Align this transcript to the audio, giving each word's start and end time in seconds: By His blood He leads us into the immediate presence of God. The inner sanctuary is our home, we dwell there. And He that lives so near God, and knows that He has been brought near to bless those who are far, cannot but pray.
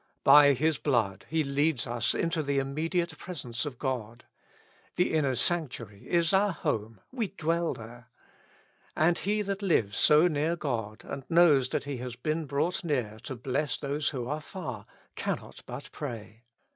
By 0.23 0.53
His 0.53 0.79
blood 0.79 1.27
He 1.29 1.43
leads 1.43 1.85
us 1.85 2.15
into 2.15 2.41
the 2.41 2.57
immediate 2.57 3.19
presence 3.19 3.65
of 3.67 3.77
God. 3.77 4.25
The 4.95 5.13
inner 5.13 5.35
sanctuary 5.35 6.09
is 6.09 6.33
our 6.33 6.53
home, 6.53 7.01
we 7.11 7.27
dwell 7.27 7.75
there. 7.75 8.09
And 8.95 9.19
He 9.19 9.43
that 9.43 9.61
lives 9.61 9.99
so 9.99 10.27
near 10.27 10.55
God, 10.55 11.03
and 11.05 11.23
knows 11.29 11.69
that 11.69 11.83
He 11.83 11.97
has 11.97 12.15
been 12.15 12.45
brought 12.47 12.83
near 12.83 13.19
to 13.25 13.35
bless 13.35 13.77
those 13.77 14.09
who 14.09 14.27
are 14.27 14.41
far, 14.41 14.87
cannot 15.13 15.61
but 15.67 15.91
pray. 15.91 16.45